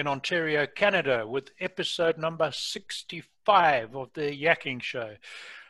[0.00, 5.16] in Ontario, Canada, with episode number 65 of the Yakking Show.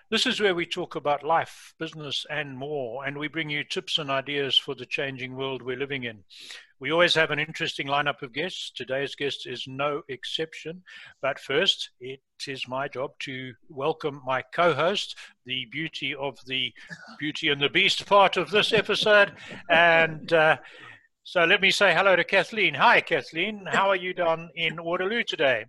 [0.08, 3.98] This is where we talk about life, business, and more, and we bring you tips
[3.98, 6.20] and ideas for the changing world we're living in.
[6.79, 8.71] We always have an interesting lineup of guests.
[8.71, 10.85] Today's guest is no exception.
[11.21, 16.72] But first, it is my job to welcome my co host, the beauty of the
[17.18, 19.32] Beauty and the Beast part of this episode.
[19.68, 20.58] And uh,
[21.22, 22.74] so let me say hello to Kathleen.
[22.74, 23.66] Hi, Kathleen.
[23.66, 25.66] How are you down in Waterloo today?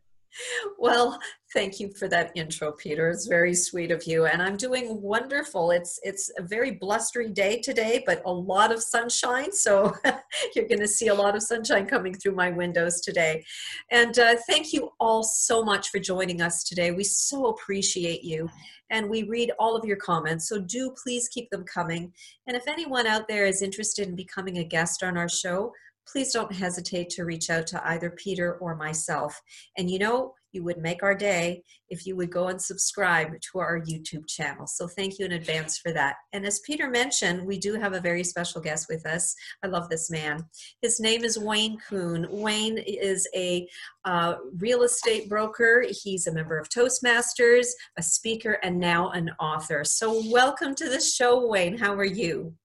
[0.78, 1.20] Well,
[1.54, 3.10] thank you for that intro, Peter.
[3.10, 5.72] It's very sweet of you, and I'm doing wonderful.
[5.72, 9.52] It's it's a very blustery day today, but a lot of sunshine.
[9.52, 9.94] So
[10.56, 13.44] you're going to see a lot of sunshine coming through my windows today.
[13.92, 16.92] And uh, thank you all so much for joining us today.
[16.92, 18.50] We so appreciate you,
[18.90, 20.48] and we read all of your comments.
[20.48, 22.14] So do please keep them coming.
[22.48, 25.74] And if anyone out there is interested in becoming a guest on our show,
[26.08, 29.40] please don't hesitate to reach out to either Peter or myself.
[29.78, 33.60] And you know, you would make our day if you would go and subscribe to
[33.60, 34.68] our YouTube channel.
[34.68, 36.16] So thank you in advance for that.
[36.34, 39.34] And as Peter mentioned, we do have a very special guest with us.
[39.64, 40.46] I love this man.
[40.82, 42.28] His name is Wayne Kuhn.
[42.30, 43.68] Wayne is a
[44.06, 45.86] uh, real estate broker.
[45.90, 49.84] He's a member of Toastmasters, a speaker, and now an author.
[49.84, 51.78] So welcome to the show, Wayne.
[51.78, 52.56] How are you?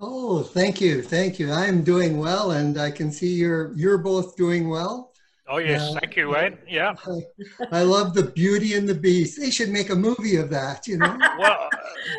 [0.00, 1.52] Oh, thank you, thank you.
[1.52, 5.13] I'm doing well, and I can see you're you're both doing well.
[5.46, 6.56] Oh yes, uh, thank you, Wayne.
[6.66, 9.38] Yeah, I, I, love the Beauty and the Beast.
[9.38, 10.86] They should make a movie of that.
[10.86, 11.18] You know.
[11.38, 11.68] well,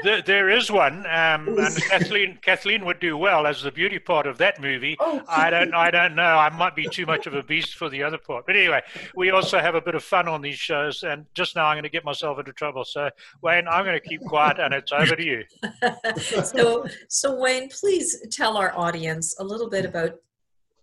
[0.04, 4.28] there, there is one, um, and Kathleen Kathleen would do well as the beauty part
[4.28, 4.96] of that movie.
[5.00, 6.22] Oh, I don't I don't know.
[6.38, 8.46] I might be too much of a beast for the other part.
[8.46, 8.84] But anyway,
[9.16, 11.84] we also have a bit of fun on these shows, and just now I'm going
[11.84, 12.86] to get myself into trouble.
[12.86, 13.10] So
[13.42, 15.44] Wayne, I'm going to keep quiet, and it's over to you.
[16.44, 20.20] so, so Wayne, please tell our audience a little bit about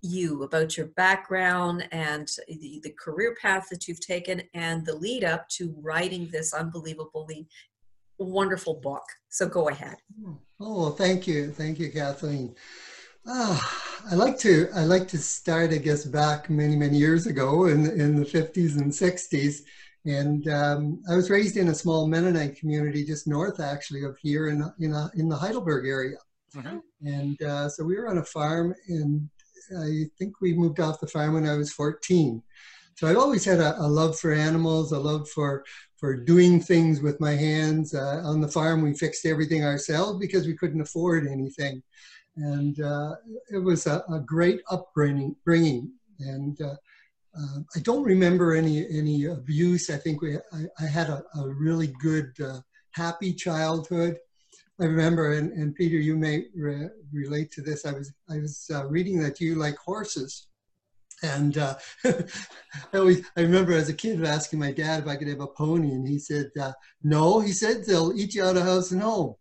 [0.02, 5.24] you, about your background and the, the career path that you've taken and the lead
[5.24, 7.46] up to writing this unbelievably
[8.18, 9.04] wonderful book.
[9.28, 9.96] So go ahead.
[10.60, 11.50] Oh, thank you.
[11.50, 12.54] Thank you, Kathleen.
[13.26, 13.58] Uh,
[14.10, 17.86] I like to I like to start, I guess, back many many years ago in
[17.86, 19.60] in the 50s and 60s,
[20.04, 24.48] and um, I was raised in a small Mennonite community just north, actually, of here
[24.48, 26.18] in in, a, in the Heidelberg area,
[26.54, 26.78] mm-hmm.
[27.06, 29.30] and uh, so we were on a farm, and
[29.78, 32.42] I think we moved off the farm when I was 14.
[32.96, 35.64] So I've always had a, a love for animals, a love for
[35.96, 37.94] for doing things with my hands.
[37.94, 41.82] Uh, on the farm, we fixed everything ourselves because we couldn't afford anything,
[42.36, 43.14] and uh,
[43.50, 45.36] it was a, a, great upbringing.
[45.44, 46.74] Bringing and uh,
[47.38, 49.90] uh, I don't remember any any abuse.
[49.90, 54.18] I think we I, I had a, a, really good, uh, happy childhood.
[54.82, 57.86] I remember, and, and Peter, you may re relate to this.
[57.86, 60.48] I was I was uh, reading that you like horses,
[61.22, 62.14] and uh, I
[62.94, 65.92] always I remember as a kid asking my dad if I could have a pony,
[65.92, 66.72] and he said uh,
[67.04, 67.38] no.
[67.38, 69.36] He said they'll eat you out of house and home.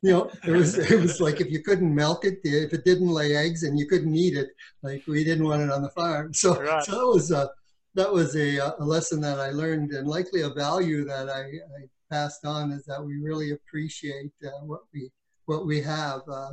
[0.00, 3.08] You know, it was it was like if you couldn't milk it, if it didn't
[3.08, 4.48] lay eggs, and you couldn't eat it,
[4.82, 6.32] like we didn't want it on the farm.
[6.32, 6.82] So right.
[6.82, 7.50] so that was a
[7.96, 11.88] that was a, a lesson that I learned, and likely a value that I, I
[12.10, 15.10] passed on is that we really appreciate uh, what we
[15.46, 16.22] what we have.
[16.30, 16.52] Uh,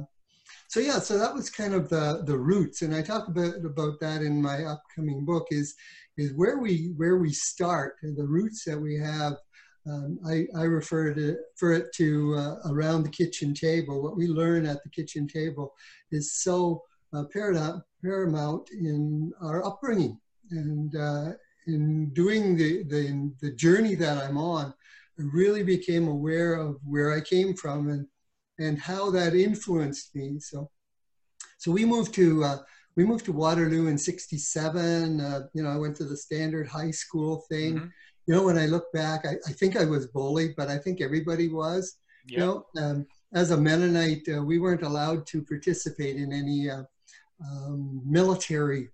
[0.67, 3.65] so yeah, so that was kind of the the roots, and I talk a bit
[3.65, 5.47] about that in my upcoming book.
[5.51, 5.75] Is
[6.17, 9.33] is where we where we start, the roots that we have.
[9.85, 14.01] Um, I, I refer to for it to uh, around the kitchen table.
[14.01, 15.73] What we learn at the kitchen table
[16.11, 16.83] is so
[17.13, 20.17] uh, paramount, paramount in our upbringing
[20.51, 21.31] and uh,
[21.67, 24.73] in doing the, the the journey that I'm on.
[25.17, 28.07] Really became aware of where I came from and
[28.59, 30.39] and how that influenced me.
[30.39, 30.69] So,
[31.57, 32.57] so we moved to uh,
[32.95, 35.21] we moved to Waterloo in '67.
[35.21, 37.75] Uh, you know, I went to the standard high school thing.
[37.75, 37.87] Mm-hmm.
[38.25, 41.01] You know, when I look back, I, I, think I was bullied, but I think
[41.01, 41.97] everybody was.
[42.27, 42.39] Yep.
[42.39, 46.83] You know, um, as a Mennonite, uh, we weren't allowed to participate in any uh,
[47.43, 48.89] um, military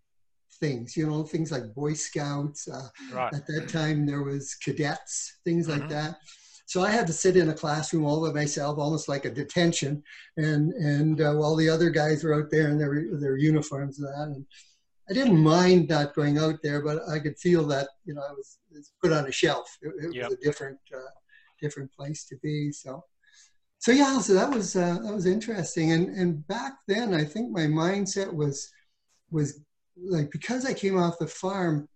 [0.60, 2.68] things, you know, things like Boy Scouts.
[2.68, 3.34] Uh, right.
[3.34, 5.82] At that time, there was cadets, things mm-hmm.
[5.82, 6.18] like that.
[6.66, 10.04] So I had to sit in a classroom all by myself, almost like a detention,
[10.38, 14.08] and and uh, while the other guys were out there in their their uniforms and
[14.08, 14.36] that.
[14.36, 14.46] And
[15.10, 18.34] I didn't mind not going out there, but I could feel that you know I
[18.34, 19.76] was, was put on a shelf.
[19.82, 20.26] It, it yep.
[20.26, 21.10] was a different uh,
[21.60, 22.72] different place to be.
[22.72, 23.04] So
[23.80, 25.94] so yeah, so that was uh, that was interesting.
[25.94, 28.70] And and back then, I think my mindset was
[29.32, 29.62] was
[30.04, 31.88] like because I came off the farm,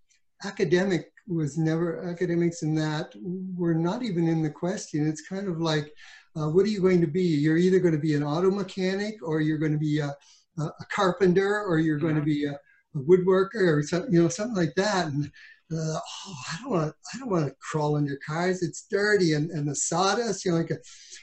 [0.45, 3.13] academic was never academics and that
[3.55, 5.07] were not even in the question.
[5.07, 5.94] It's kind of like,
[6.35, 7.23] uh, what are you going to be?
[7.23, 10.15] You're either going to be an auto mechanic or you're going to be a,
[10.59, 12.29] a carpenter or you're going to mm-hmm.
[12.29, 12.59] be a,
[12.95, 15.07] a woodworker or something, you know, something like that.
[15.07, 15.31] And
[15.71, 18.61] uh, oh, I don't want, to I don't want to crawl under cars.
[18.61, 20.77] It's dirty and, and the sawdust, you know, like a,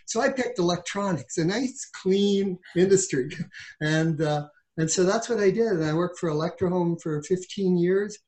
[0.06, 3.30] so I picked electronics, a nice clean industry,
[3.80, 4.46] and uh,
[4.80, 5.72] and so that's what I did.
[5.72, 8.18] And I worked for Electrohome for 15 years,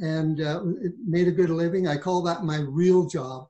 [0.00, 0.62] and uh,
[1.06, 1.88] made a good living.
[1.88, 3.48] I call that my real job.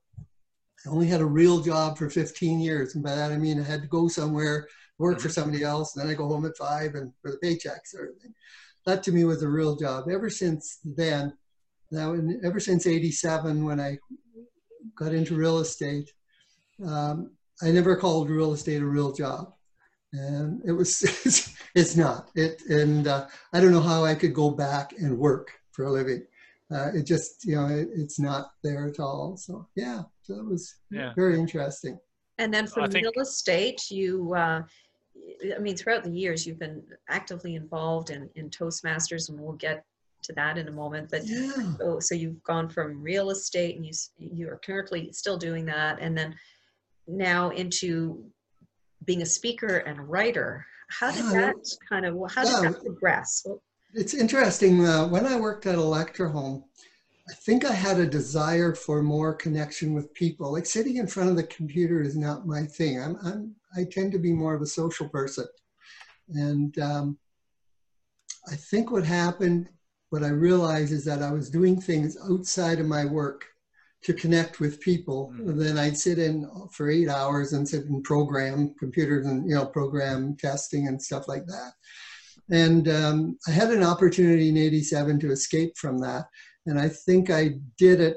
[0.86, 3.64] I only had a real job for 15 years, and by that I mean I
[3.64, 5.40] had to go somewhere, work for mm-hmm.
[5.40, 8.34] somebody else, and then I go home at five and for the paychecks or everything.
[8.86, 10.08] That to me was a real job.
[10.08, 11.36] Ever since then,
[11.90, 13.98] now ever since 87 when I
[14.96, 16.12] got into real estate,
[16.86, 19.55] um, I never called real estate a real job.
[20.16, 22.30] And it was, it's, it's not.
[22.34, 25.92] It, and uh, I don't know how I could go back and work for a
[25.92, 26.26] living.
[26.72, 29.36] Uh, it just, you know, it, it's not there at all.
[29.36, 31.12] So yeah, so it was yeah.
[31.14, 31.98] very interesting.
[32.38, 34.62] And then from think, real estate, you, uh,
[35.54, 39.84] I mean, throughout the years, you've been actively involved in, in Toastmasters, and we'll get
[40.24, 41.08] to that in a moment.
[41.10, 41.76] But yeah.
[41.78, 45.98] so, so you've gone from real estate, and you you are currently still doing that,
[46.00, 46.34] and then
[47.06, 48.24] now into
[49.06, 50.66] being a speaker and a writer.
[50.88, 51.56] How did that
[51.88, 53.46] kind of how did yeah, that progress?
[53.94, 54.84] It's interesting.
[54.84, 56.62] Uh, when I worked at Electrohome,
[57.28, 60.52] I think I had a desire for more connection with people.
[60.52, 63.00] Like sitting in front of the computer is not my thing.
[63.00, 65.46] I'm, I'm I tend to be more of a social person,
[66.28, 67.18] and um,
[68.50, 69.68] I think what happened,
[70.10, 73.46] what I realized is that I was doing things outside of my work
[74.06, 75.32] to connect with people.
[75.34, 75.58] Mm.
[75.58, 79.66] Then I'd sit in for eight hours and sit and program computers and you know
[79.66, 81.72] program testing and stuff like that.
[82.48, 86.26] And um, I had an opportunity in '87 to escape from that,
[86.66, 88.16] and I think I did it.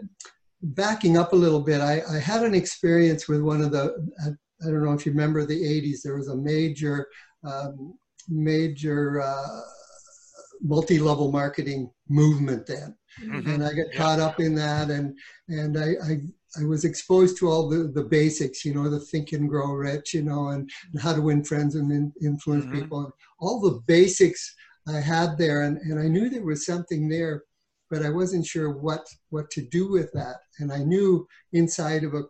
[0.61, 3.95] Backing up a little bit, I, I had an experience with one of the.
[4.23, 6.03] I don't know if you remember the '80s.
[6.03, 7.07] There was a major,
[7.43, 7.97] um,
[8.27, 9.21] major.
[9.21, 9.61] Uh,
[10.61, 12.93] multi-level marketing movement then
[13.23, 13.49] mm-hmm.
[13.49, 15.17] and i got caught up in that and
[15.47, 16.17] and I, I
[16.59, 20.13] I was exposed to all the, the basics, you know, the think and grow rich,
[20.15, 22.81] you know, and, and how to win friends and in, influence mm-hmm.
[22.81, 23.11] people.
[23.39, 24.55] All the basics
[24.87, 27.43] I had there, and, and I knew there was something there,
[27.89, 30.37] but I wasn't sure what what to do with that.
[30.59, 32.23] And I knew inside of a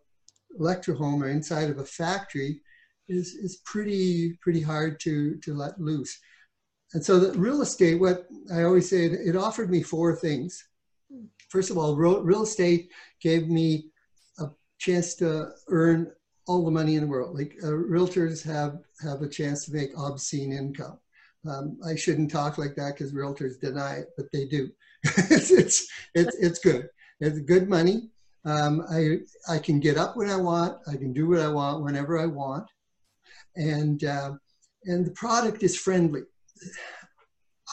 [0.57, 2.61] lecture electrohome or inside of a factory
[3.07, 6.17] is is pretty pretty hard to to let loose.
[6.93, 10.68] And so the real estate, what I always say, it, it offered me four things.
[11.49, 12.89] First of all, real, estate
[13.21, 13.89] gave me
[14.39, 14.47] a
[14.77, 16.11] chance to earn
[16.47, 17.35] all the money in the world.
[17.35, 20.99] Like uh, realtors have have a chance to make obscene income.
[21.49, 24.69] Um, I shouldn't talk like that because realtors deny it, but they do.
[25.03, 26.89] it's, it's, it's it's good.
[27.19, 28.09] It's good money.
[28.45, 30.77] Um, I I can get up when I want.
[30.87, 32.67] I can do what I want whenever I want,
[33.55, 34.33] and uh,
[34.85, 36.21] and the product is friendly.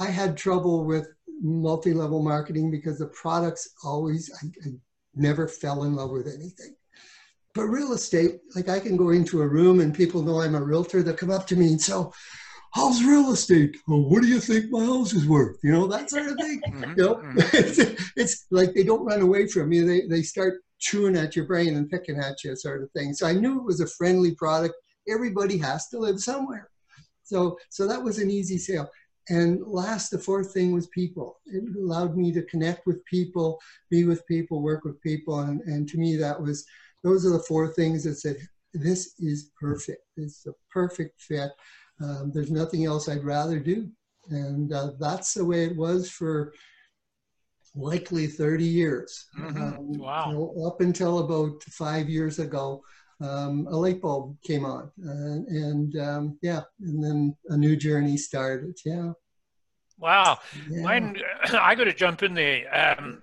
[0.00, 1.08] I had trouble with
[1.40, 4.72] multi-level marketing because the products always, I, I
[5.14, 6.74] never fell in love with anything.
[7.54, 10.62] But real estate, like I can go into a room and people know I'm a
[10.62, 11.94] realtor, they'll come up to me and say,
[12.76, 13.76] how's real estate?
[13.88, 15.56] Oh, what do you think my house is worth?
[15.62, 16.60] You know, that sort of thing.
[16.68, 16.90] Mm-hmm.
[16.90, 17.38] You know, mm-hmm.
[17.52, 19.86] it's, it's, like they don't run away from you.
[19.86, 23.14] They, they start chewing at your brain and picking at you sort of thing.
[23.14, 24.74] So I knew it was a friendly product.
[25.08, 26.68] Everybody has to live somewhere.
[27.22, 28.88] So, so that was an easy sale.
[29.28, 31.40] And last, the fourth thing was people.
[31.46, 35.40] It allowed me to connect with people, be with people, work with people.
[35.40, 36.64] And, and to me, that was,
[37.02, 38.36] those are the four things that said,
[38.72, 40.02] this is perfect.
[40.16, 41.50] It's a perfect fit.
[42.00, 43.90] Um, there's nothing else I'd rather do.
[44.30, 46.52] And uh, that's the way it was for
[47.74, 49.26] likely 30 years.
[49.38, 49.62] Mm-hmm.
[49.62, 50.26] Um, wow.
[50.28, 52.82] You know, up until about five years ago,
[53.20, 58.16] um, a light bulb came on, uh, and um, yeah, and then a new journey
[58.16, 58.76] started.
[58.84, 59.12] Yeah.
[59.98, 60.38] Wow.
[60.68, 61.12] Yeah.
[61.54, 62.96] I got to jump in there.
[62.98, 63.22] Um,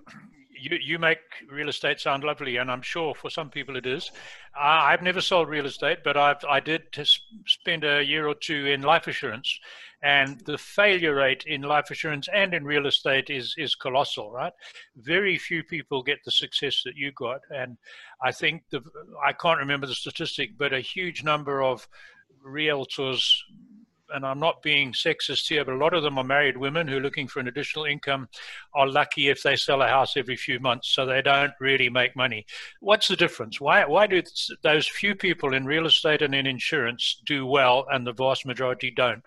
[0.64, 1.18] you, you make
[1.50, 4.10] real estate sound lovely, and I'm sure for some people it is.
[4.58, 6.82] I, have never sold real estate, but I've, I did
[7.46, 9.58] spend a year or two in life assurance,
[10.04, 14.52] and the failure rate in life assurance and in real estate is is colossal right
[14.96, 17.76] very few people get the success that you got and
[18.22, 18.80] i think the
[19.26, 21.88] i can't remember the statistic but a huge number of
[22.46, 23.24] realtors
[24.14, 26.98] and I'm not being sexist here, but a lot of them are married women who
[26.98, 28.28] are looking for an additional income
[28.74, 32.14] are lucky if they sell a house every few months, so they don't really make
[32.14, 32.46] money.
[32.80, 33.60] What's the difference?
[33.60, 34.22] Why, why do
[34.62, 38.90] those few people in real estate and in insurance do well and the vast majority
[38.90, 39.24] don't?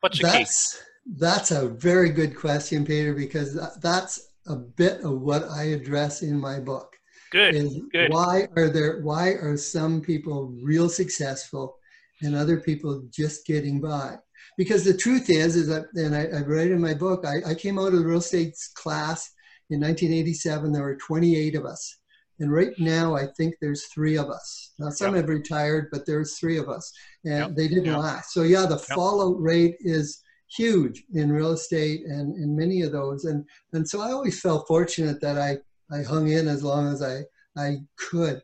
[0.00, 0.80] What's that's, key?
[1.18, 6.38] That's a very good question, Peter, because that's a bit of what I address in
[6.38, 6.96] my book.
[7.30, 7.54] Good.
[7.54, 8.12] Is good.
[8.12, 9.00] Why are there?
[9.02, 11.76] Why are some people real successful,
[12.22, 14.18] and other people just getting by?
[14.56, 17.54] because the truth is, is that, and I, I write in my book, I, I
[17.54, 19.30] came out of the real estate class
[19.70, 20.72] in 1987.
[20.72, 21.96] There were 28 of us.
[22.40, 24.72] And right now, I think there's three of us.
[24.78, 25.22] Now, some yep.
[25.22, 26.92] have retired, but there's three of us,
[27.24, 27.54] and yep.
[27.54, 27.98] they didn't yep.
[27.98, 28.32] last.
[28.32, 30.22] So, yeah, the fallout rate is
[30.56, 33.24] huge in real estate and in many of those.
[33.24, 35.58] And and so I always felt fortunate that I
[35.94, 37.22] I hung in as long as I
[37.56, 38.42] I could.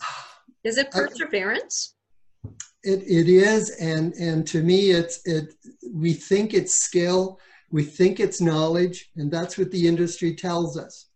[0.64, 1.94] Is it perseverance?
[2.44, 2.48] I,
[2.84, 5.54] it it is, and and to me, it's it.
[5.92, 11.06] We think it's skill, we think it's knowledge, and that's what the industry tells us,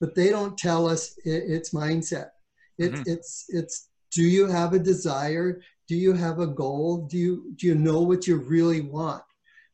[0.00, 2.30] but they don't tell us it, it's mindset.
[2.78, 3.02] It, mm-hmm.
[3.06, 3.88] It's it's.
[4.12, 5.60] Do you have a desire?
[5.88, 9.22] do you have a goal do you do you know what you really want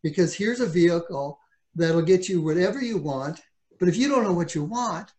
[0.03, 1.39] because here's a vehicle
[1.75, 3.41] that'll get you whatever you want
[3.79, 5.13] but if you don't know what you want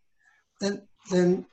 [0.60, 0.82] then
[1.12, 1.46] then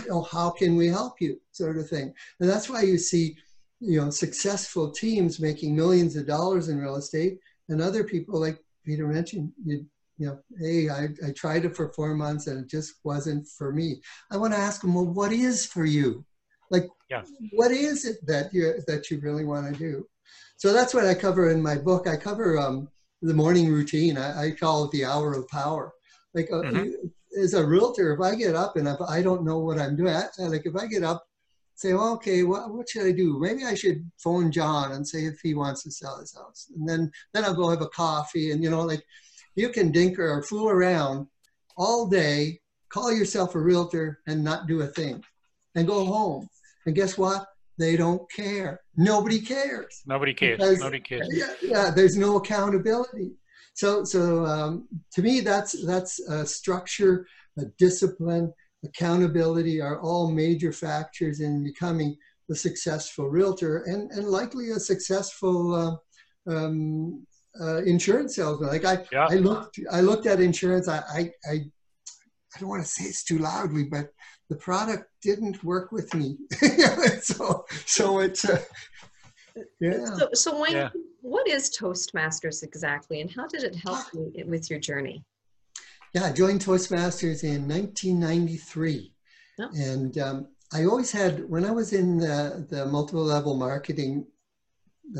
[0.00, 3.36] you know, how can we help you sort of thing and that's why you see
[3.80, 8.58] you know successful teams making millions of dollars in real estate and other people like
[8.84, 9.84] peter mentioned you
[10.20, 13.72] you know hey I, I tried it for four months and it just wasn't for
[13.72, 14.00] me
[14.30, 16.24] i want to ask them well what is for you
[16.70, 17.22] like, yeah.
[17.52, 20.06] what is it that you that you really want to do?
[20.56, 22.06] So that's what I cover in my book.
[22.06, 22.88] I cover um,
[23.22, 24.16] the morning routine.
[24.16, 25.92] I, I, call it the hour of power.
[26.34, 27.42] Like, uh, mm-hmm.
[27.42, 30.14] as a realtor, if I get up and if I don't know what I'm doing,
[30.14, 31.24] I, like if I get up,
[31.74, 33.40] say, well, okay, what, what should I do?
[33.40, 36.88] Maybe I should phone John and say if he wants to sell his house, and
[36.88, 39.02] then then I'll go have a coffee, and you know, like
[39.60, 41.26] you can dinker or fool around
[41.76, 45.22] all day, call yourself a realtor, and not do a thing,
[45.74, 46.48] and go home.
[46.86, 47.46] And guess what?
[47.78, 48.80] They don't care.
[48.96, 50.02] Nobody cares.
[50.06, 50.58] Nobody cares.
[50.58, 51.28] Because, Nobody cares.
[51.32, 53.32] Yeah, yeah, there's no accountability.
[53.74, 57.26] So, so um, to me, that's that's a structure,
[57.58, 58.52] a discipline,
[58.84, 62.16] accountability are all major factors in becoming
[62.50, 67.26] a successful realtor and, and likely a successful uh, um,
[67.60, 68.68] uh, insurance salesman.
[68.68, 69.26] Like I, yeah.
[69.30, 70.88] I looked, I looked at insurance.
[70.88, 71.54] I, I, I,
[72.54, 74.10] I don't want to say it's too loudly, but
[74.48, 76.36] the product didn't work with me.
[77.22, 78.60] so so it's uh,
[79.80, 80.04] yeah.
[80.16, 80.90] So, so when, yeah.
[81.22, 85.24] what is Toastmasters exactly, and how did it help you with your journey?
[86.14, 89.12] Yeah, I joined Toastmasters in 1993,
[89.60, 89.68] oh.
[89.76, 94.26] and um, I always had when I was in the, the multiple level marketing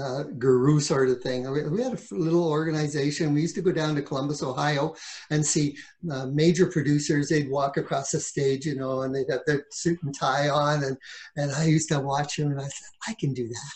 [0.01, 1.51] uh, guru sort of thing.
[1.51, 3.35] We, had a little organization.
[3.35, 4.95] We used to go down to Columbus, Ohio,
[5.31, 5.77] and see
[6.11, 7.29] uh, major producers.
[7.29, 10.85] They'd walk across the stage, you know, and they'd have their suit and tie on,
[10.85, 10.97] and
[11.37, 13.73] and I used to watch them, and I said, I can do that.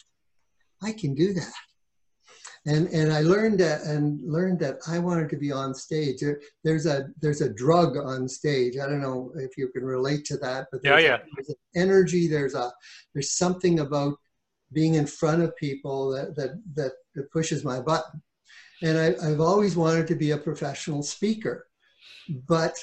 [0.82, 1.52] I can do that.
[2.66, 6.20] And and I learned that and learned that I wanted to be on stage.
[6.20, 8.78] There, there's a there's a drug on stage.
[8.78, 11.16] I don't know if you can relate to that, but yeah, yeah.
[11.16, 12.26] A, there's an energy.
[12.26, 12.73] There's a
[13.12, 14.14] there's something about
[14.75, 18.23] being in front of people that, that, that, that pushes my button.
[18.83, 21.66] And I, I've always wanted to be a professional speaker,
[22.49, 22.76] but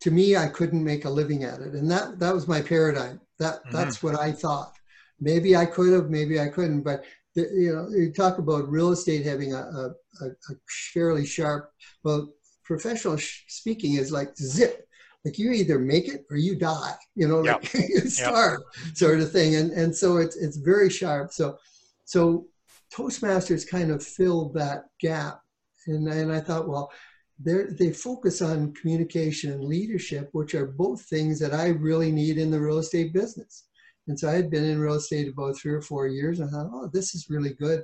[0.00, 1.74] to me, I couldn't make a living at it.
[1.74, 3.20] And that, that was my paradigm.
[3.38, 3.76] That, mm-hmm.
[3.76, 4.72] That's what I thought.
[5.20, 8.90] Maybe I could have, maybe I couldn't, but the, you know, you talk about real
[8.90, 10.54] estate having a, a, a
[10.92, 11.70] fairly sharp,
[12.04, 12.32] well,
[12.64, 14.86] professional speaking is like zip
[15.24, 17.88] like you either make it or you die you know like yep.
[17.88, 18.96] you starve yep.
[18.96, 19.56] sort of thing.
[19.56, 21.32] And and so it's it's very sharp.
[21.32, 21.58] So
[22.04, 22.46] so
[22.94, 25.40] toastmasters kind of filled that gap.
[25.86, 26.92] And and i thought well
[27.40, 32.38] they they focus on communication and leadership which are both things that i really need
[32.38, 33.64] in the real estate business.
[34.08, 36.52] And so i had been in real estate about three or four years and i
[36.52, 37.82] thought oh this is really good.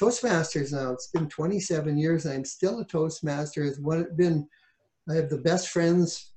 [0.00, 3.64] Toastmasters now it's been 27 years i'm still a toastmaster.
[3.64, 4.48] It's what it been
[5.10, 6.33] i have the best friends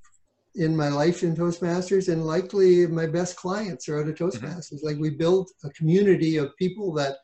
[0.58, 4.26] in my life in Toastmasters, and likely my best clients are out of mm-hmm.
[4.26, 4.76] Toastmasters.
[4.76, 4.88] Mm-hmm.
[4.88, 7.18] Like we built a community of people that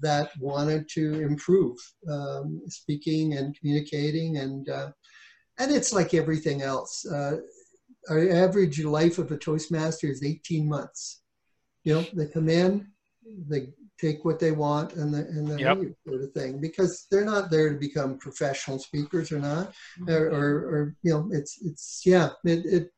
[0.00, 1.76] that wanted to improve
[2.10, 4.90] um, speaking and communicating, and uh,
[5.58, 7.04] and it's like everything else.
[7.06, 7.38] Uh,
[8.08, 11.22] our average life of a Toastmaster is 18 months.
[11.82, 12.88] You know, they come in,
[13.48, 15.78] they take what they want, and they, and they yep.
[15.78, 20.10] leave, sort of thing, because they're not there to become professional speakers or not, mm-hmm.
[20.10, 22.90] or, or, or, you know, it's it's yeah, it, it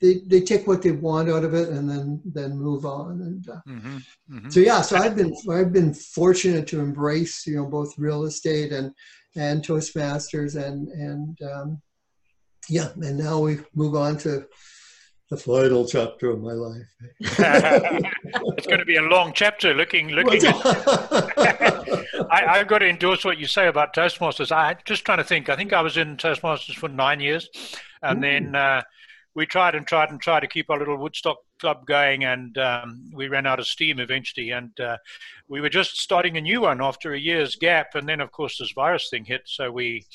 [0.00, 3.48] they, they take what they want out of it and then then move on and
[3.48, 3.96] uh, mm-hmm,
[4.30, 4.50] mm-hmm.
[4.50, 8.72] so yeah so i've been i've been fortunate to embrace you know both real estate
[8.72, 8.92] and
[9.36, 11.80] and toastmasters and and um,
[12.68, 14.44] yeah and now we move on to
[15.30, 16.86] the final chapter of my life
[17.20, 20.40] it's going to be a long chapter looking looking
[22.30, 25.48] I, i've got to endorse what you say about toastmasters I'm just trying to think
[25.48, 27.48] i think i was in toastmasters for nine years
[28.02, 28.20] and Ooh.
[28.20, 28.82] then uh,
[29.36, 33.10] we tried and tried and tried to keep our little Woodstock club going, and um,
[33.12, 34.50] we ran out of steam eventually.
[34.50, 34.96] And uh,
[35.46, 38.58] we were just starting a new one after a year's gap, and then of course
[38.58, 40.06] this virus thing hit, so we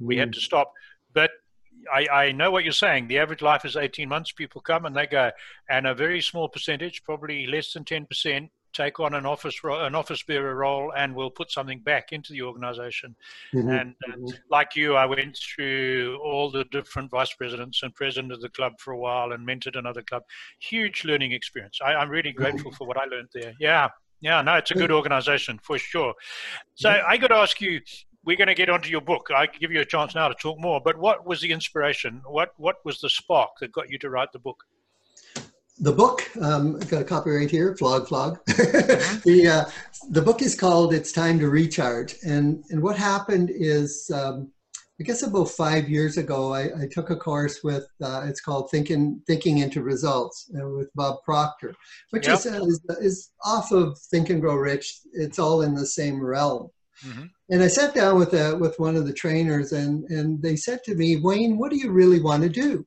[0.00, 0.32] we had mm.
[0.32, 0.72] to stop.
[1.12, 1.30] But
[1.92, 3.08] I, I know what you're saying.
[3.08, 4.32] The average life is 18 months.
[4.32, 5.30] People come and they go,
[5.68, 10.22] and a very small percentage, probably less than 10%, take on an office an office
[10.22, 13.16] bearer role and will put something back into the organization.
[13.54, 13.68] Mm-hmm.
[13.68, 14.36] And uh, mm-hmm.
[14.50, 18.74] like you, I went through all the different vice presidents and president of the club
[18.78, 20.22] for a while and mentored another club.
[20.60, 21.78] Huge learning experience.
[21.84, 23.54] I, am really grateful for what I learned there.
[23.58, 23.88] Yeah.
[24.22, 26.12] Yeah, no, it's a good organization for sure.
[26.74, 27.80] So I got to ask you,
[28.24, 29.28] we're going to get onto your book.
[29.34, 30.80] I give you a chance now to talk more.
[30.80, 32.22] But what was the inspiration?
[32.26, 34.64] What what was the spark that got you to write the book?
[35.80, 38.38] the book, um, I've got a copyright here, flog, flog.
[38.46, 39.70] the, uh,
[40.10, 42.16] the book is called It's Time to Recharge.
[42.22, 44.50] And, and what happened is, um,
[45.00, 48.70] I guess about five years ago, I, I took a course with, uh, it's called
[48.70, 51.74] Thinking, Thinking into Results uh, with Bob Proctor,
[52.10, 52.38] which yep.
[52.38, 54.98] is, uh, is, is, off of Think and Grow Rich.
[55.14, 56.68] It's all in the same realm.
[57.06, 57.24] Mm-hmm.
[57.50, 60.84] And I sat down with, uh, with one of the trainers and, and they said
[60.84, 62.86] to me, Wayne, what do you really want to do?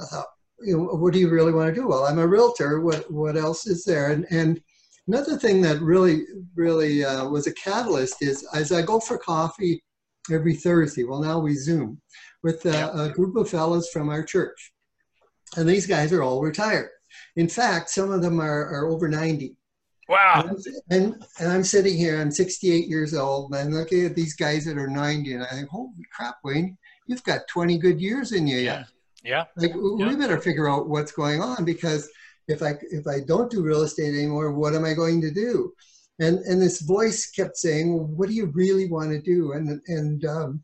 [0.00, 0.26] I thought,
[0.60, 1.86] you know, what do you really want to do?
[1.86, 2.80] Well, I'm a realtor.
[2.80, 4.12] What what else is there?
[4.12, 4.60] And and
[5.06, 6.24] another thing that really
[6.54, 9.82] really uh, was a catalyst is as I go for coffee
[10.32, 11.04] every Thursday.
[11.04, 12.00] Well, now we Zoom
[12.42, 14.72] with uh, a group of fellows from our church,
[15.56, 16.90] and these guys are all retired.
[17.36, 19.56] In fact, some of them are, are over 90.
[20.08, 20.50] Wow.
[20.90, 24.64] And, and, I'm sitting here, I'm 68 years old, and I'm looking at these guys
[24.66, 28.46] that are 90, and I think, holy crap, Wayne, you've got 20 good years in
[28.46, 28.84] you yeah.
[29.24, 29.44] Yeah.
[29.56, 30.08] Like yeah.
[30.08, 32.08] we better figure out what's going on because
[32.46, 35.72] if I if I don't do real estate anymore, what am I going to do?
[36.20, 39.80] And and this voice kept saying, well, "What do you really want to do?" And
[39.88, 40.62] and um,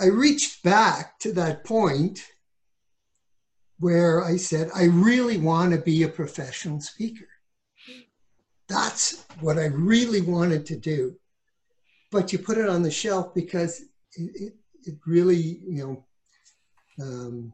[0.00, 2.24] I reached back to that point
[3.82, 7.28] where I said, "I really want to be a professional speaker."
[8.68, 11.16] That's what I really wanted to do,
[12.12, 13.80] but you put it on the shelf because
[14.12, 14.52] it, it,
[14.84, 15.42] it really,
[15.74, 17.52] you know, um,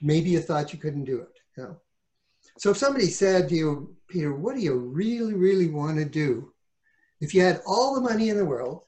[0.00, 1.34] maybe you thought you couldn't do it.
[1.56, 1.76] You know?
[2.56, 6.52] So if somebody said to you, Peter, what do you really, really want to do?
[7.20, 8.84] If you had all the money in the world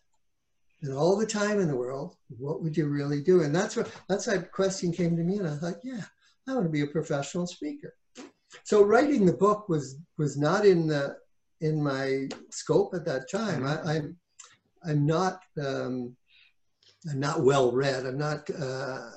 [0.82, 3.42] and all the time in the world, what would you really do?
[3.42, 6.04] And that's what that's that question came to me, and I thought, yeah,
[6.48, 7.94] I want to be a professional speaker.
[8.64, 11.16] So writing the book was was not in the
[11.60, 13.66] in my scope at that time.
[13.66, 14.16] I, I'm
[14.84, 16.16] I'm not um,
[17.10, 18.06] I'm not well read.
[18.06, 18.48] I'm not.
[18.50, 19.10] Uh,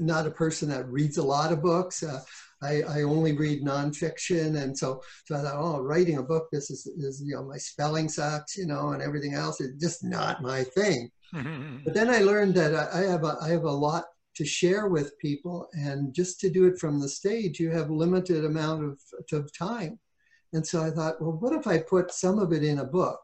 [0.00, 2.02] not a person that reads a lot of books.
[2.02, 2.20] Uh,
[2.62, 6.70] I, I, only read nonfiction, and so so I thought, oh, writing a book, this
[6.70, 10.42] is, is you know my spelling sucks, you know, and everything else is just not
[10.42, 11.10] my thing.
[11.32, 14.04] but then I learned that I, I have a I have a lot
[14.36, 18.44] to share with people, and just to do it from the stage, you have limited
[18.44, 19.00] amount of,
[19.32, 19.98] of time.
[20.52, 23.20] And so I thought, well, what if I put some of it in a book?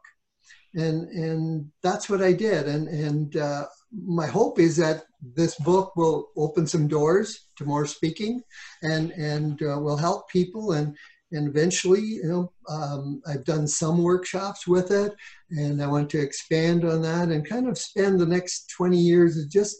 [0.75, 2.66] And and that's what I did.
[2.66, 7.87] And and uh, my hope is that this book will open some doors to more
[7.87, 8.42] speaking
[8.83, 10.96] and and uh, will help people and
[11.33, 15.12] and eventually you know um, i've done some workshops with it
[15.51, 19.46] and i want to expand on that and kind of spend the next 20 years
[19.46, 19.77] just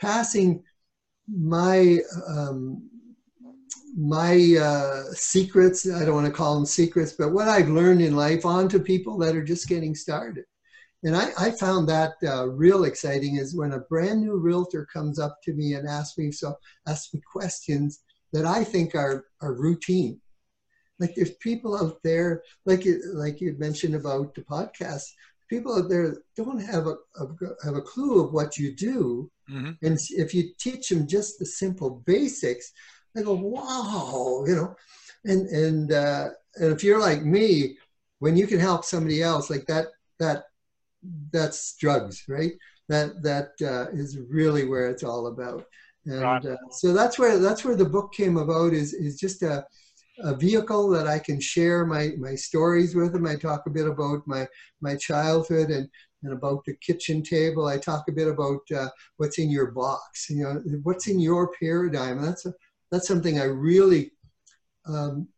[0.00, 0.62] passing
[1.28, 2.88] my um,
[3.98, 8.14] my uh, secrets i don't want to call them secrets but what i've learned in
[8.14, 10.44] life on to people that are just getting started
[11.04, 15.18] and I, I found that uh, real exciting is when a brand new realtor comes
[15.18, 16.56] up to me and asks me so
[16.88, 18.00] asks me questions
[18.32, 20.20] that I think are are routine.
[20.98, 25.04] Like there's people out there, like you, like you mentioned about the podcast,
[25.48, 27.26] people out there don't have a, a
[27.64, 29.72] have a clue of what you do, mm-hmm.
[29.82, 32.72] and if you teach them just the simple basics,
[33.14, 34.76] they go, "Wow," you know,
[35.24, 37.76] and and uh, and if you're like me,
[38.18, 39.86] when you can help somebody else, like that
[40.18, 40.44] that
[41.32, 42.52] that's drugs, right?
[42.88, 45.64] That that uh, is really where it's all about.
[46.04, 48.72] And uh, so that's where that's where the book came about.
[48.72, 49.66] Is is just a
[50.20, 53.26] a vehicle that I can share my my stories with them.
[53.26, 54.46] I talk a bit about my
[54.80, 55.88] my childhood and
[56.22, 57.66] and about the kitchen table.
[57.66, 60.30] I talk a bit about uh, what's in your box.
[60.30, 62.22] You know, what's in your paradigm.
[62.22, 62.54] That's a,
[62.90, 64.12] that's something I really
[64.86, 65.28] um,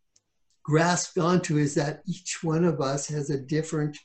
[0.63, 1.59] grasped onto.
[1.59, 3.99] Is that each one of us has a different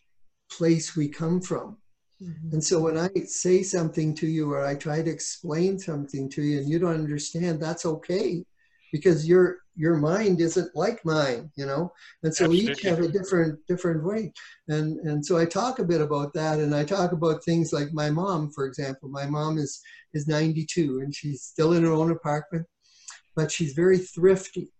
[0.52, 1.78] place we come from.
[2.22, 2.54] Mm-hmm.
[2.54, 6.42] And so when I say something to you or I try to explain something to
[6.42, 8.46] you and you don't understand, that's okay
[8.92, 11.92] because you're your mind isn't like mine, you know,
[12.24, 12.66] and so Absolutely.
[12.66, 14.32] we each have a different different way,
[14.68, 17.94] and and so I talk a bit about that, and I talk about things like
[17.94, 19.10] my mom, for example.
[19.10, 19.82] My mom is
[20.14, 22.66] is 92, and she's still in her own apartment,
[23.36, 24.72] but she's very thrifty,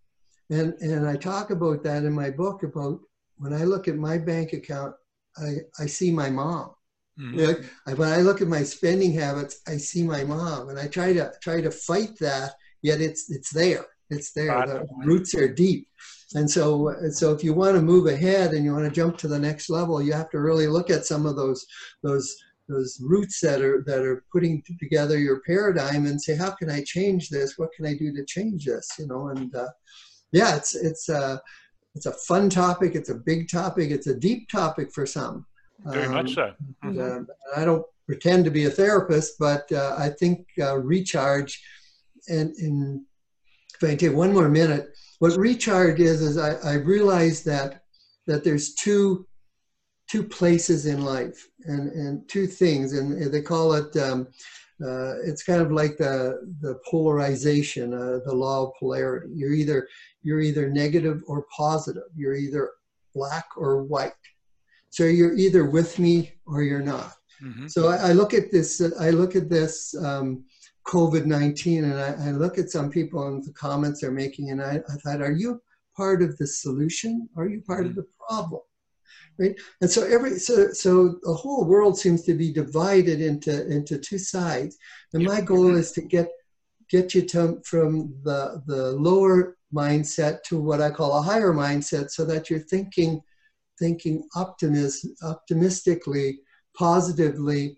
[0.50, 3.00] and and I talk about that in my book about
[3.38, 4.94] when I look at my bank account,
[5.38, 6.74] I I see my mom.
[7.18, 7.64] Mhm.
[7.86, 11.12] I, when I look at my spending habits, I see my mom, and I try
[11.12, 12.54] to try to fight that.
[12.82, 13.86] Yet it's it's there.
[14.10, 14.66] It's there.
[14.66, 15.88] The roots are deep,
[16.34, 19.28] and so so if you want to move ahead and you want to jump to
[19.28, 21.64] the next level, you have to really look at some of those
[22.02, 22.36] those
[22.68, 26.82] those roots that are that are putting together your paradigm and say, how can I
[26.84, 27.58] change this?
[27.58, 28.88] What can I do to change this?
[28.98, 29.68] You know, and uh,
[30.32, 31.38] yeah, it's it's uh,
[31.94, 32.94] it's a fun topic.
[32.94, 33.90] It's a big topic.
[33.90, 35.46] It's a deep topic for some.
[35.86, 36.52] Very Um, much so.
[36.82, 37.28] and, Mhm.
[37.28, 41.62] uh, I don't pretend to be a therapist, but uh, I think uh, recharge,
[42.28, 43.02] and, and
[43.74, 47.82] if I can take one more minute, what recharge is is I, I realized that
[48.26, 49.26] that there's two
[50.10, 53.96] two places in life and and two things, and they call it.
[53.96, 54.28] Um,
[54.84, 59.28] uh, it's kind of like the the polarization, uh, the law of polarity.
[59.34, 59.88] You're either
[60.22, 62.10] you're either negative or positive.
[62.16, 62.70] You're either
[63.14, 64.12] black or white.
[64.90, 67.14] So you're either with me or you're not.
[67.42, 67.70] Mhm.
[67.70, 68.80] So I, I look at this.
[69.00, 70.44] I look at this um,
[70.86, 74.62] COVID nineteen, and I, I look at some people and the comments they're making, and
[74.62, 75.60] I, I thought, are you
[75.96, 77.28] part of the solution?
[77.36, 78.00] Are you part of mm-hmm.
[78.00, 78.62] the problem?
[79.38, 79.56] Right.
[79.80, 84.18] And so every so so the whole world seems to be divided into into two
[84.18, 84.76] sides.
[85.12, 86.28] And my goal is to get
[86.88, 92.10] get you to from the the lower mindset to what I call a higher mindset,
[92.10, 93.22] so that you're thinking
[93.78, 96.40] thinking optimism optimistically
[96.76, 97.76] positively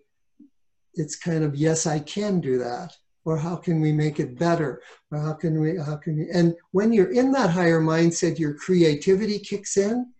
[0.96, 2.96] it's kind of yes i can do that.
[3.24, 4.80] Or how can we make it better?
[5.10, 8.54] Or how can we how can we and when you're in that higher mindset your
[8.54, 10.12] creativity kicks in.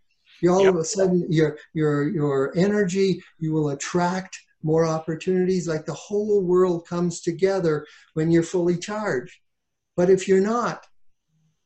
[0.43, 5.69] You all of a sudden your your your energy you will attract more opportunities.
[5.69, 9.39] Like the whole world comes together when you're fully charged.
[9.97, 10.85] But if you're not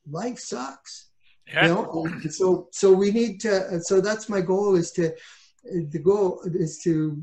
[0.08, 1.08] life sucks.
[1.46, 1.66] Yeah.
[1.66, 5.12] you know so so we need to so that's my goal is to
[5.64, 7.22] the goal is to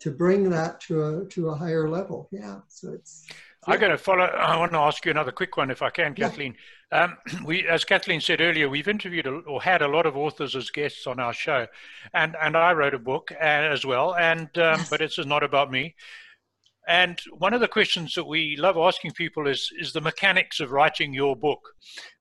[0.00, 3.26] to bring that to a to a higher level yeah so it's
[3.66, 4.24] I'm going to follow.
[4.24, 6.28] I want to ask you another quick one, if I can, Yeah.
[6.28, 6.56] Kathleen.
[6.92, 10.56] Um, we, as Kathleen said earlier, we've interviewed a, or had a lot of authors
[10.56, 11.66] as guests on our show,
[12.14, 14.14] and and I wrote a book uh, as well.
[14.16, 14.88] And um, Yes.
[14.88, 15.94] but it's not about me.
[16.90, 20.72] And one of the questions that we love asking people is is the mechanics of
[20.72, 21.60] writing your book,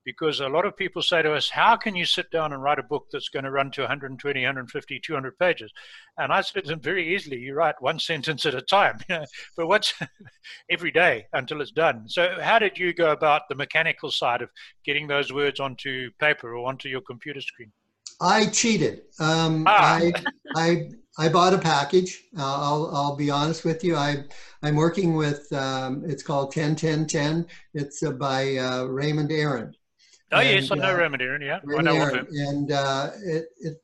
[0.06, 2.78] because a lot of people say to us, "How can you sit down and write
[2.78, 5.74] a book that's going to run to 120, 150, 200 pages?"
[6.20, 9.00] And I said to them very easily, "You write one sentence at a time."
[9.58, 9.96] but what's
[10.70, 12.08] every day until it's done.
[12.08, 14.52] So, how did you go about the mechanical side of
[14.86, 17.72] getting those words onto paper or onto your computer screen?
[18.22, 19.96] I cheated um Ah.
[19.98, 20.14] i
[20.56, 24.24] i i bought a package uh, i'll i'll be honest with you i
[24.64, 29.74] i'm working with um it's called 10 10 10 it's uh, by uh, raymond aaron
[30.32, 31.42] Oh, yes, I And, know uh, Raymond Aaron.
[31.42, 32.28] Yeah, I Raymond know of Aaron.
[32.32, 33.78] And uh, it, it,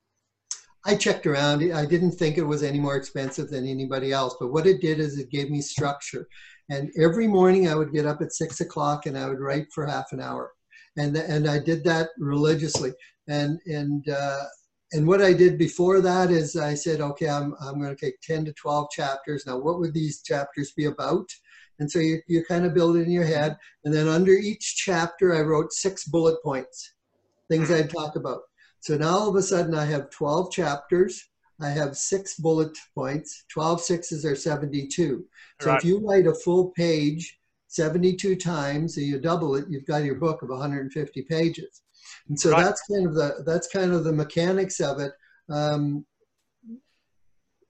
[0.86, 1.74] I checked around.
[1.74, 4.36] I didn't think it was any more expensive than anybody else.
[4.40, 6.28] But what it did is it gave me structure.
[6.70, 9.88] And every morning I would get up at six o'clock and I would write for
[9.88, 10.52] half an hour.
[10.98, 12.94] And, and I did that religiously.
[13.28, 14.44] And, and, uh,
[14.92, 18.22] and what I did before that is I said, okay, I'm, I'm going to take
[18.22, 19.46] 10 to 12 chapters.
[19.46, 21.28] Now, what would these chapters be about?
[21.80, 23.58] And so you, you kind of build it in your head.
[23.84, 26.94] And then under each chapter, I wrote six bullet points,
[27.50, 28.42] things I'd talk about.
[28.80, 31.28] So now all of a sudden I have 12 chapters.
[31.60, 33.46] I have six bullet points.
[33.52, 35.26] 12 sixes are 72.
[35.62, 35.78] So Right.
[35.78, 40.16] if you write a full page 72 times and you double it, you've got your
[40.16, 41.82] book of 150 pages.
[42.30, 42.64] And so Right.
[42.64, 45.12] that's kind of the that's kind of the mechanics of it.
[45.50, 46.06] Um,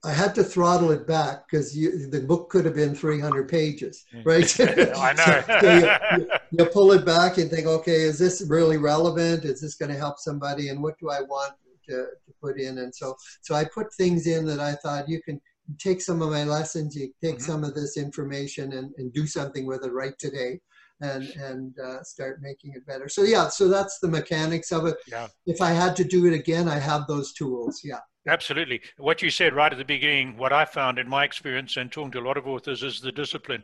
[0.04, 4.60] I had to throttle it back because the book could have been 300 pages, right?
[4.60, 5.42] I know.
[5.60, 9.44] So you- you- you pull it back and think, okay, is this really relevant?
[9.44, 10.68] Is this going to help somebody?
[10.68, 11.54] And what do I want
[11.88, 12.78] to, to put in?
[12.78, 15.40] And so, so I put things in that I thought you can
[15.78, 17.42] take some of my lessons, you take Mhm.
[17.42, 20.60] some of this information and, and do something with it right today
[21.00, 23.08] and, and uh, start making it better.
[23.08, 24.96] So yeah, so that's the mechanics of it.
[25.06, 25.28] Yeah.
[25.46, 27.80] If I had to do it again, I have those tools.
[27.84, 28.00] Yeah.
[28.28, 28.80] Absolutely.
[28.96, 32.10] What you said right at the beginning, what I found in my experience and talking
[32.12, 33.62] to a lot of authors is the discipline.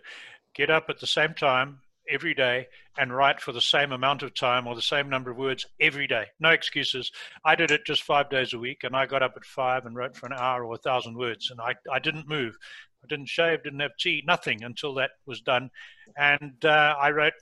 [0.55, 2.67] Get up at the same time every day
[2.99, 6.07] and write for the same amount of time or the same number of words every
[6.07, 6.27] day.
[6.41, 7.11] No excuses.
[7.45, 9.97] I did it just five days a week and I got up at five and
[9.97, 12.57] wrote for an hour or a thousand words and I, I didn't move.
[13.03, 15.71] I didn't shave, didn't have tea, nothing until that was done.
[16.17, 17.33] And uh, I wrote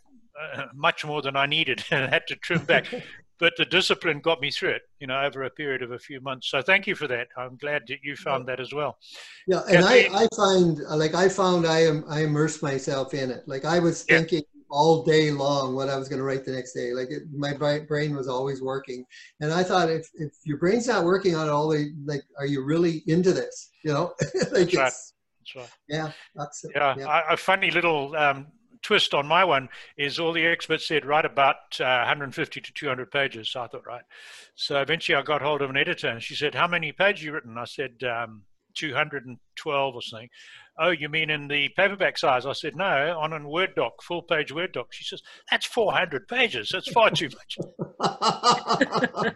[0.40, 2.86] uh, much more than I needed and had to trim back.
[3.40, 6.20] But the discipline got me through it, you know, over a period of a few
[6.20, 6.48] months.
[6.48, 7.28] So thank you for that.
[7.36, 8.98] I'm glad that you found that as well.
[9.46, 13.42] Yeah, and I, I find like I found I am I immersed myself in it.
[13.46, 14.62] Like I was thinking yeah.
[14.70, 16.92] all day long what I was going to write the next day.
[16.92, 19.04] Like it, my brain was always working,
[19.40, 22.46] and I thought if if your brain's not working on it all day, like are
[22.46, 23.70] you really into this?
[23.82, 24.12] You know,
[24.52, 24.92] like that's right.
[25.54, 25.70] That's right.
[25.88, 26.72] Yeah, that's it.
[26.74, 27.22] Yeah, yeah.
[27.30, 28.48] A, a funny little um,
[28.82, 33.10] twist on my one is all the experts said write about uh, 150 to 200
[33.10, 33.50] pages.
[33.50, 34.02] So I thought, right.
[34.54, 37.32] So eventually I got hold of an editor and she said, how many pages you
[37.32, 37.58] written?
[37.58, 38.42] I said, um,
[38.74, 40.28] 212 or something.
[40.78, 42.46] Oh, you mean in the paperback size?
[42.46, 44.92] I said, no, on a Word doc, full page Word doc.
[44.92, 46.70] She says, that's 400 pages.
[46.72, 47.58] That's far too much.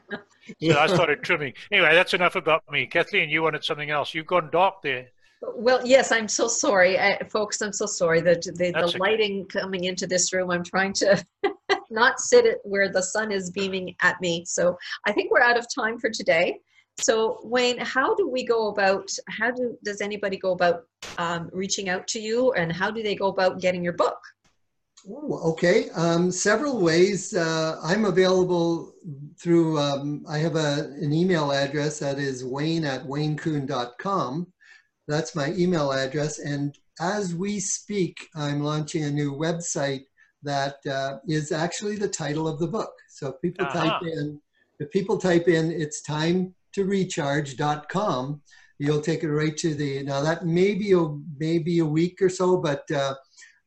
[0.62, 1.52] so I started trimming.
[1.70, 2.86] Anyway, that's enough about me.
[2.86, 4.14] Kathleen, you wanted something else.
[4.14, 5.08] You've gone dark there.
[5.54, 7.60] Well, yes, I'm so sorry, I, folks.
[7.60, 8.98] I'm so sorry that the, the okay.
[8.98, 10.50] lighting coming into this room.
[10.50, 11.24] I'm trying to
[11.90, 14.44] not sit it where the sun is beaming at me.
[14.46, 14.76] So
[15.06, 16.60] I think we're out of time for today.
[16.98, 19.10] So Wayne, how do we go about?
[19.28, 20.84] How do does anybody go about
[21.18, 24.18] um, reaching out to you, and how do they go about getting your book?
[25.06, 27.34] Ooh, okay, um, several ways.
[27.34, 28.92] Uh, I'm available
[29.38, 29.78] through.
[29.78, 34.46] Um, I have a, an email address that is wayne at waynekuhn.com
[35.06, 36.38] that's my email address.
[36.38, 40.04] And as we speak, I'm launching a new website
[40.42, 42.92] that uh, is actually the title of the book.
[43.08, 43.84] So if people uh-huh.
[43.84, 44.40] type in,
[44.78, 48.42] if people type in, it's time to recharge.com,
[48.78, 51.06] you'll take it right to the, now that may be a,
[51.38, 53.14] maybe a week or so, but uh,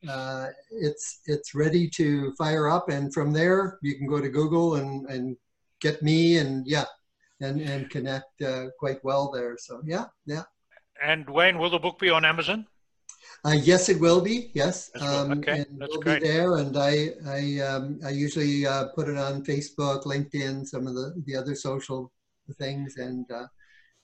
[0.08, 2.89] uh, it's, it's ready to fire up.
[2.89, 5.38] And from there, you can go to Google and, and
[5.82, 6.86] get me and yeah,
[7.41, 9.56] and, and connect uh, quite well there.
[9.60, 10.43] So yeah, yeah.
[11.03, 12.67] And Wayne, will the book be on Amazon?
[13.45, 14.51] Uh, yes, it will be.
[14.53, 16.21] Yes, um, okay, and that's will great.
[16.21, 16.57] be there.
[16.57, 21.21] And I, I, um, I usually uh, put it on Facebook, LinkedIn, some of the
[21.25, 22.12] the other social
[22.57, 22.97] things.
[22.97, 23.47] And uh,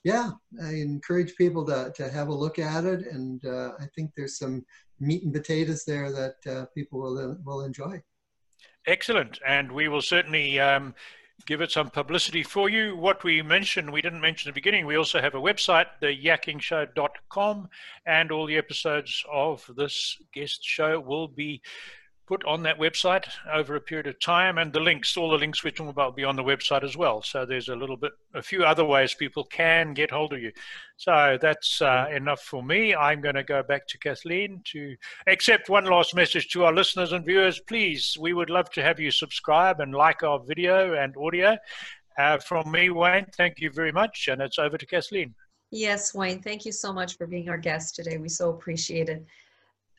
[0.04, 0.30] yeah,
[0.62, 3.06] I encourage people to to have a look at it.
[3.10, 4.64] And uh, I think there's some
[5.00, 8.00] meat and potatoes there that uh, people will will enjoy.
[8.86, 10.60] Excellent, and we will certainly.
[10.60, 10.94] Um,
[11.46, 12.96] give it some publicity for you.
[12.96, 17.68] What we mentioned, we didn't mention at the beginning, we also have a website, theyakkingshow.com,
[18.06, 21.60] and all the episodes of this guest show will be
[22.26, 25.62] put on that website over a period of time and the links all the links
[25.62, 27.22] we're talking about will be on the website as well.
[27.22, 30.52] So there's a little bit a few other ways people can get hold of you.
[30.96, 32.94] So that's uh, enough for me.
[32.94, 37.12] I'm going to go back to kathleen to accept one last message to our listeners
[37.12, 37.60] and viewers.
[37.60, 41.56] Please we would love to have you subscribe and like our video and audio.
[42.16, 45.34] Uh, from me wayne thank you very much and it's over to kathleen.
[45.70, 48.16] Yes wayne thank you so much for being our guest today.
[48.16, 49.26] We so appreciate it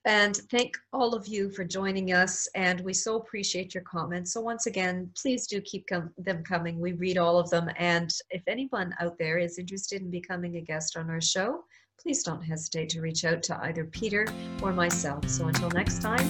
[0.06, 2.48] and thank all of you for joining us.
[2.56, 4.34] And we so appreciate your comments.
[4.34, 6.80] So once again, please do keep com them coming.
[6.80, 7.70] We read all of them.
[7.78, 11.66] And if anyone out there is interested in becoming a guest on our show,
[12.00, 14.28] please don't hesitate to reach out to either Peter
[14.62, 15.28] or myself.
[15.28, 16.28] So until next time,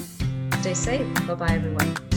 [0.62, 1.28] stay safe.
[1.28, 2.15] Bye-bye, everyone.